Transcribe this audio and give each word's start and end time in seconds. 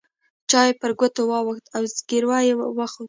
چای 0.49 0.67
يې 0.69 0.77
په 0.79 0.87
ګوتو 0.99 1.21
واوښت 1.29 1.65
زګيروی 1.97 2.43
يې 2.47 2.53
وخوت. 2.77 2.99